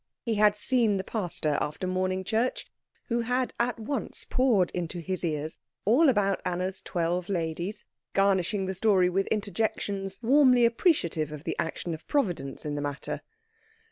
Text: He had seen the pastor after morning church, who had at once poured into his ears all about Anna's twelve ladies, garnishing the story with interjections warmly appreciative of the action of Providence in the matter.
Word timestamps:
He 0.23 0.33
had 0.33 0.55
seen 0.55 0.97
the 0.97 1.03
pastor 1.03 1.59
after 1.61 1.85
morning 1.85 2.23
church, 2.23 2.65
who 3.05 3.19
had 3.21 3.53
at 3.59 3.77
once 3.79 4.25
poured 4.27 4.71
into 4.71 4.97
his 4.99 5.23
ears 5.23 5.57
all 5.85 6.09
about 6.09 6.41
Anna's 6.43 6.81
twelve 6.81 7.29
ladies, 7.29 7.85
garnishing 8.13 8.65
the 8.65 8.73
story 8.73 9.11
with 9.11 9.27
interjections 9.27 10.19
warmly 10.23 10.65
appreciative 10.65 11.31
of 11.31 11.43
the 11.43 11.55
action 11.59 11.93
of 11.93 12.07
Providence 12.07 12.65
in 12.65 12.73
the 12.73 12.81
matter. 12.81 13.21